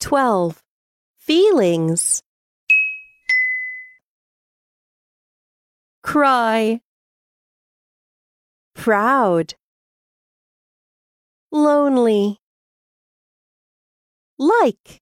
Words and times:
12. 0.00 0.62
Feelings. 1.16 2.22
Cry. 6.02 6.80
Proud. 8.74 9.54
Lonely. 11.50 12.38
Like. 14.38 15.00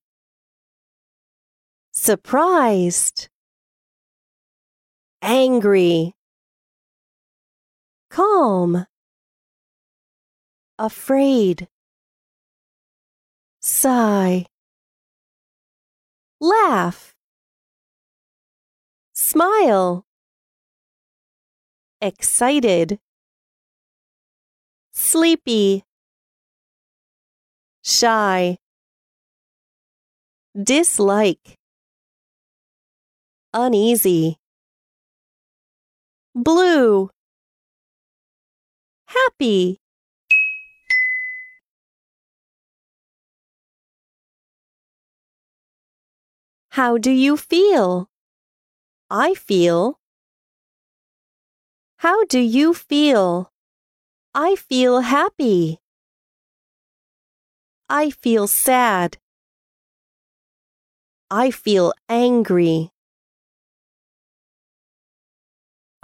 Surprised. 1.91 3.29
Angry. 5.21 6.15
Calm. 8.09 8.87
Afraid. 10.79 11.67
Sigh. 13.61 14.45
Laugh. 16.39 17.15
Smile. 19.13 20.05
Excited. 21.99 22.99
Sleepy. 24.93 25.83
Shy. 27.83 28.57
Dislike. 30.53 31.55
Uneasy. 33.53 34.37
Blue. 36.35 37.09
Happy. 39.07 39.79
How 46.77 46.99
do 46.99 47.09
you 47.09 47.37
feel? 47.37 48.07
I 49.09 49.33
feel. 49.33 49.99
How 52.05 52.23
do 52.25 52.37
you 52.39 52.75
feel? 52.75 53.51
I 54.35 54.55
feel 54.55 54.99
happy. 54.99 55.79
I 57.89 58.11
feel 58.11 58.45
sad. 58.45 59.17
I 61.31 61.49
feel 61.49 61.93
angry. 62.07 62.91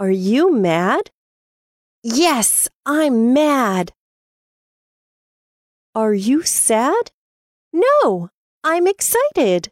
Are 0.00 0.10
you 0.10 0.52
mad? 0.52 1.12
Yes, 2.02 2.68
I'm 2.84 3.32
mad. 3.32 3.92
Are 5.94 6.14
you 6.14 6.42
sad? 6.42 7.12
No, 7.72 8.30
I'm 8.64 8.88
excited. 8.88 9.70